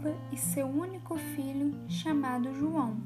viúva 0.00 0.16
e 0.32 0.36
seu 0.36 0.66
único 0.66 1.16
filho, 1.16 1.74
chamado 1.86 2.54
João. 2.54 2.96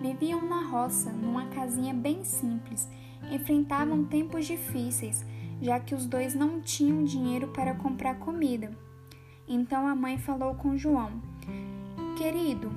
Viviam 0.00 0.46
na 0.46 0.66
roça, 0.68 1.10
numa 1.10 1.46
casinha 1.46 1.94
bem 1.94 2.24
simples. 2.24 2.88
Enfrentavam 3.30 4.04
tempos 4.04 4.46
difíceis, 4.46 5.24
já 5.60 5.80
que 5.80 5.94
os 5.94 6.06
dois 6.06 6.34
não 6.34 6.60
tinham 6.60 7.04
dinheiro 7.04 7.48
para 7.48 7.74
comprar 7.74 8.18
comida. 8.18 8.70
Então 9.48 9.86
a 9.86 9.94
mãe 9.94 10.18
falou 10.18 10.54
com 10.54 10.76
João: 10.76 11.22
Querido, 12.16 12.70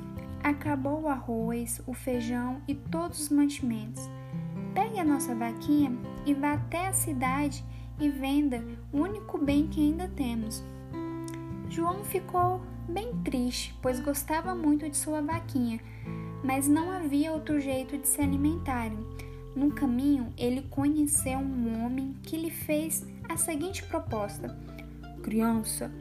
acabou 0.43 1.01
o 1.01 1.07
arroz, 1.07 1.81
o 1.85 1.93
feijão 1.93 2.61
e 2.67 2.75
todos 2.75 3.21
os 3.21 3.29
mantimentos. 3.29 4.09
Pegue 4.73 4.99
a 4.99 5.05
nossa 5.05 5.35
vaquinha 5.35 5.91
e 6.25 6.33
vá 6.33 6.53
até 6.53 6.87
a 6.87 6.93
cidade 6.93 7.63
e 7.99 8.09
venda 8.09 8.63
o 8.91 8.97
único 8.97 9.37
bem 9.37 9.67
que 9.67 9.79
ainda 9.79 10.07
temos. 10.07 10.63
João 11.73 12.03
ficou 12.03 12.61
bem 12.87 13.15
triste, 13.23 13.75
pois 13.81 13.99
gostava 13.99 14.53
muito 14.53 14.87
de 14.87 14.95
sua 14.95 15.23
vaquinha, 15.23 15.79
mas 16.43 16.67
não 16.67 16.91
havia 16.91 17.31
outro 17.31 17.59
jeito 17.59 17.97
de 17.97 18.07
se 18.07 18.21
alimentarem. 18.21 18.99
No 19.55 19.71
caminho, 19.71 20.31
ele 20.37 20.61
conheceu 20.69 21.39
um 21.39 21.83
homem 21.83 22.13
que 22.21 22.37
lhe 22.37 22.51
fez 22.51 23.03
a 23.27 23.37
seguinte 23.37 23.81
proposta: 23.85 24.55
Criança, 25.23 25.91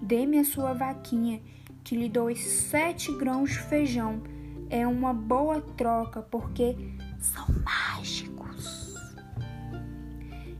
dê-me 0.00 0.38
a 0.38 0.44
sua 0.44 0.72
vaquinha, 0.72 1.42
que 1.82 1.96
lhe 1.96 2.08
dou 2.08 2.32
sete 2.36 3.10
grãos 3.18 3.50
de 3.50 3.58
feijão. 3.58 4.22
É 4.70 4.86
uma 4.86 5.12
boa 5.12 5.60
troca, 5.60 6.22
porque 6.22 6.76
são 7.18 7.46
mágicos. 7.64 8.75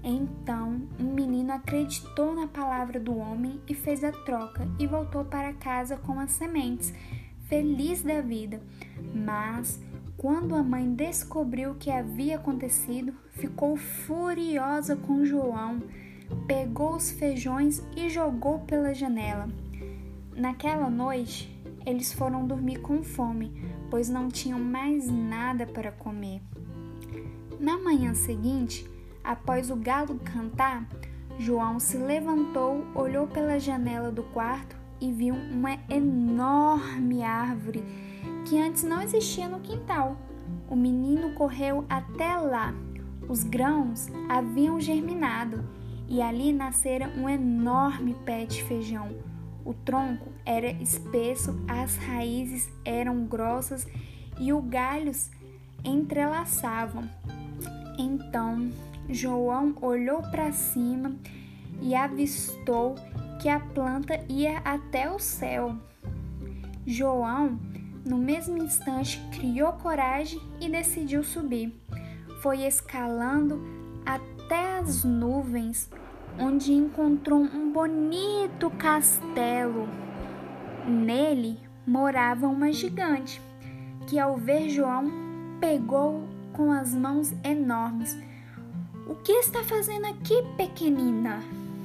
Então, 0.09 0.83
um 1.01 1.12
menino 1.12 1.52
acreditou 1.52 2.32
na 2.32 2.46
palavra 2.46 3.01
do 3.01 3.16
homem 3.16 3.60
e 3.68 3.74
fez 3.74 4.04
a 4.04 4.12
troca 4.12 4.68
e 4.79 4.87
voltou 4.87 5.24
para 5.24 5.52
casa 5.52 5.96
com 5.96 6.21
as 6.21 6.30
sementes, 6.30 6.95
feliz 7.49 8.04
da 8.04 8.21
vida. 8.21 8.62
Mas, 9.12 9.82
quando 10.16 10.54
a 10.54 10.62
mãe 10.62 10.95
descobriu 10.95 11.73
o 11.73 11.74
que 11.74 11.90
havia 11.90 12.37
acontecido, 12.37 13.12
ficou 13.32 13.77
furiosa 13.77 14.95
com 14.95 15.24
João, 15.24 15.82
pegou 16.46 16.95
os 16.95 17.10
feijões 17.10 17.82
e 17.96 18.09
jogou 18.09 18.60
pela 18.60 18.95
janela. 18.95 19.49
Naquela 20.37 20.88
noite, 20.88 21.52
eles 21.84 22.12
foram 22.12 22.46
dormir 22.46 22.77
com 22.77 23.02
fome, 23.02 23.52
pois 23.90 24.09
não 24.09 24.29
tinham 24.29 24.60
mais 24.60 25.10
nada 25.10 25.66
para 25.66 25.90
comer. 25.90 26.40
Na 27.59 27.77
manhã 27.77 28.15
seguinte, 28.15 28.88
após 29.27 29.71
o 29.71 29.77
galo 29.77 30.19
cantar, 30.21 30.87
João 31.38 31.79
se 31.79 31.99
levantou, 31.99 32.87
olhou 32.95 33.27
pela 33.27 33.59
janela 33.59 34.10
do 34.10 34.23
quarto 34.23 34.77
e 35.01 35.13
viu 35.13 35.35
uma 35.35 35.79
enorme 35.91 37.23
árvore 37.23 37.85
que 38.46 38.59
antes 38.59 38.85
não 38.85 39.02
existia 39.02 39.49
no 39.49 39.60
quintal. 39.60 40.16
O 40.71 40.77
menino 40.77 41.35
correu 41.35 41.85
até 41.88 42.37
lá. 42.37 42.73
Os 43.29 43.43
grãos 43.43 44.07
haviam 44.29 44.80
germinado 44.80 45.68
e 46.09 46.23
ali 46.23 46.52
nascera 46.52 47.09
um 47.18 47.29
enorme 47.29 48.15
pé 48.24 48.46
de 48.46 48.63
feijão. 48.63 49.09
O 49.65 49.74
tronco 49.74 50.30
era 50.45 50.71
espesso, 50.80 51.61
as 51.66 51.96
raízes 51.96 52.73
eram 52.85 53.24
grossas 53.24 53.87
e 54.38 54.52
os 54.52 54.65
galhos 54.65 55.30
entrelaçavam. 55.85 57.09
Então 57.99 58.71
João 59.09 59.74
olhou 59.80 60.23
para 60.23 60.52
cima 60.52 61.15
e 61.80 61.95
avistou 61.95 62.96
que 63.40 63.49
a 63.49 63.60
planta 63.60 64.19
ia 64.28 64.59
até 64.59 65.11
o 65.11 65.19
céu. 65.19 65.77
João, 66.87 67.59
no 68.05 68.17
mesmo 68.17 68.59
instante, 68.59 69.21
criou 69.33 69.72
coragem 69.72 70.41
e 70.61 70.69
decidiu 70.69 71.22
subir. 71.22 71.75
Foi 72.41 72.65
escalando 72.65 73.61
até 74.05 74.78
as 74.78 75.05
nuvens, 75.05 75.91
onde 76.38 76.73
encontrou 76.73 77.41
um 77.41 77.73
bonito 77.73 78.71
castelo. 78.71 79.88
Nele 80.87 81.59
morava 81.87 82.47
uma 82.47 82.73
gigante, 82.73 83.41
que 84.06 84.19
ao 84.19 84.37
ver 84.37 84.69
João 84.69 85.11
pegou 85.61 86.28
com 86.53 86.71
as 86.71 86.94
mãos 86.94 87.34
enormes. 87.43 88.17
O 89.06 89.15
que 89.15 89.33
está 89.33 89.62
fazendo 89.62 90.06
aqui, 90.06 90.43
pequenina? 90.56 91.43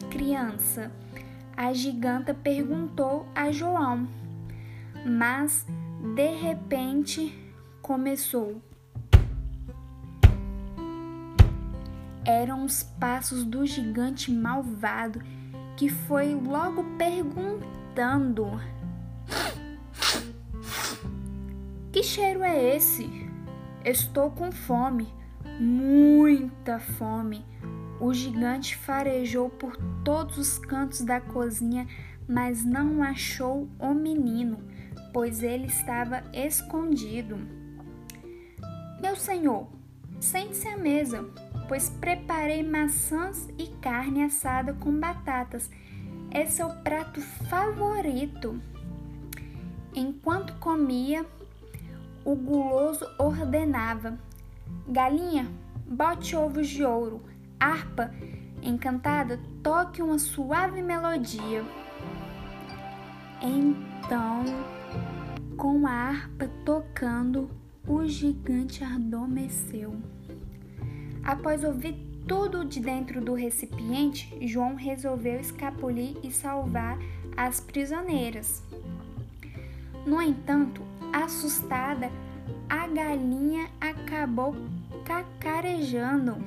Criança, 0.09 0.92
a 1.56 1.72
giganta 1.72 2.34
perguntou 2.34 3.26
a 3.36 3.52
João. 3.52 4.08
Mas 5.06 5.66
de 6.16 6.36
repente 6.36 7.34
começou. 7.82 8.62
eram 12.26 12.64
os 12.64 12.84
passos 12.84 13.44
do 13.44 13.66
gigante 13.66 14.32
malvado 14.32 15.22
que 15.76 15.90
foi 15.90 16.34
logo 16.36 16.84
perguntando: 16.98 18.48
Que 21.92 22.03
cheiro 22.03 22.44
é 22.44 22.76
esse? 22.76 23.30
Estou 23.84 24.30
com 24.32 24.52
fome, 24.52 25.08
muita 26.72 26.80
fome. 26.80 27.46
O 28.00 28.14
gigante 28.14 28.78
farejou 28.78 29.50
por 29.50 29.76
todos 30.04 30.38
os 30.38 30.58
cantos 30.58 31.02
da 31.02 31.20
cozinha, 31.20 31.88
mas 32.28 32.64
não 32.64 33.04
achou 33.04 33.68
o 33.78 33.94
menino, 33.94 34.58
pois 35.14 35.44
ele 35.44 35.68
estava 35.68 36.24
escondido. 36.34 37.38
Meu 39.02 39.16
senhor, 39.16 39.68
sente-se 40.20 40.68
à 40.68 40.78
mesa, 40.78 41.26
pois 41.68 41.90
preparei 41.90 42.64
maçãs 42.64 43.50
e 43.58 43.68
carne 43.82 44.24
assada 44.24 44.74
com 44.74 44.98
batatas. 44.98 45.70
Esse 46.34 46.62
é 46.62 46.66
o 46.66 46.76
prato 46.82 47.20
favorito. 47.22 48.59
Enquanto 49.94 50.53
comia, 50.59 51.26
o 52.24 52.36
guloso 52.36 53.06
ordenava: 53.20 54.18
Galinha, 54.88 55.50
bote 55.88 56.36
ovos 56.36 56.68
de 56.68 56.84
ouro. 56.84 57.22
Harpa, 57.59 58.12
encantada, 58.62 59.40
toque 59.64 60.02
uma 60.02 60.20
suave 60.20 60.82
melodia. 60.82 61.64
Então, 63.42 64.44
com 65.58 65.88
a 65.88 65.92
harpa 65.92 66.50
tocando, 66.66 67.50
o 67.88 68.06
gigante 68.06 68.84
adormeceu. 68.84 69.96
Após 71.24 71.64
ouvir 71.64 71.96
tudo 72.28 72.64
de 72.66 72.80
dentro 72.80 73.22
do 73.22 73.34
recipiente, 73.34 74.36
João 74.48 74.76
resolveu 74.76 75.40
escapulir 75.40 76.16
e 76.24 76.32
salvar 76.32 76.98
as 77.36 77.59
prisioneiras. 77.59 78.64
No 80.06 80.22
entanto, 80.22 80.82
assustada, 81.14 82.09
a 82.72 82.88
galinha 82.88 83.70
acabou 83.82 84.56
cacarejando, 85.04 86.38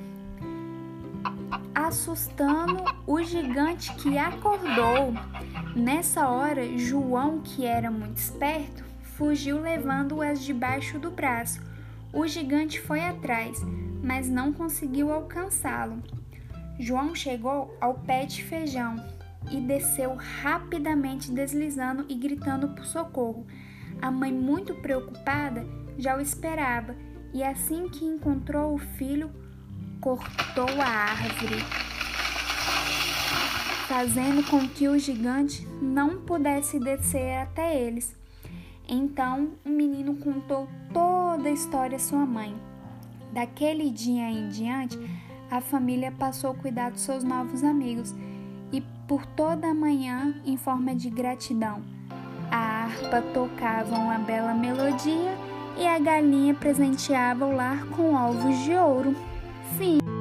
assustando 1.75 2.83
o 3.05 3.21
gigante 3.21 3.93
que 3.93 4.17
acordou. 4.17 5.13
Nessa 5.75 6.27
hora, 6.27 6.65
João, 6.79 7.41
que 7.43 7.63
era 7.63 7.91
muito 7.91 8.17
esperto, 8.17 8.83
fugiu 9.03 9.61
levando-as 9.61 10.43
debaixo 10.43 10.97
do 10.97 11.11
braço. 11.11 11.61
O 12.11 12.25
gigante 12.25 12.81
foi 12.81 13.01
atrás, 13.01 13.59
mas 14.01 14.27
não 14.27 14.51
conseguiu 14.51 15.13
alcançá-lo. 15.13 16.01
João 16.79 17.13
chegou 17.13 17.77
ao 17.79 17.93
pé 17.93 18.25
de 18.25 18.43
feijão 18.43 18.95
e 19.51 19.61
desceu 19.61 20.15
rapidamente, 20.15 21.29
deslizando 21.29 22.03
e 22.09 22.15
gritando 22.15 22.69
por 22.69 22.83
socorro. 22.83 23.45
A 24.01 24.11
mãe, 24.11 24.31
muito 24.31 24.73
preocupada, 24.75 25.65
já 25.97 26.15
o 26.15 26.21
esperava 26.21 26.95
e, 27.33 27.43
assim 27.43 27.89
que 27.89 28.05
encontrou 28.05 28.73
o 28.73 28.77
filho, 28.77 29.29
cortou 29.99 30.69
a 30.81 30.87
árvore, 30.87 31.57
fazendo 33.87 34.43
com 34.49 34.67
que 34.67 34.87
o 34.87 34.99
gigante 34.99 35.67
não 35.81 36.21
pudesse 36.21 36.79
descer 36.79 37.39
até 37.39 37.79
eles. 37.79 38.15
Então 38.87 39.53
o 39.65 39.69
menino 39.69 40.15
contou 40.17 40.67
toda 40.93 41.49
a 41.49 41.51
história 41.51 41.95
à 41.95 41.99
sua 41.99 42.25
mãe. 42.25 42.55
Daquele 43.33 43.89
dia 43.89 44.29
em 44.29 44.47
diante, 44.47 44.97
a 45.49 45.59
família 45.59 46.11
passou 46.11 46.51
a 46.51 46.55
cuidar 46.55 46.91
dos 46.91 47.01
seus 47.01 47.23
novos 47.23 47.63
amigos 47.63 48.13
e 48.71 48.81
por 49.07 49.25
toda 49.25 49.67
a 49.67 49.73
manhã, 49.73 50.41
em 50.45 50.57
forma 50.57 50.95
de 50.95 51.09
gratidão, 51.09 51.83
harpa 52.85 53.21
tocava 53.33 53.95
uma 53.95 54.17
bela 54.17 54.53
melodia 54.53 55.37
e 55.77 55.85
a 55.85 55.99
galinha 55.99 56.53
presenteava 56.53 57.45
o 57.45 57.55
lar 57.55 57.85
com 57.87 58.13
ovos 58.13 58.63
de 58.63 58.73
ouro. 58.73 59.15
Fim. 59.77 60.14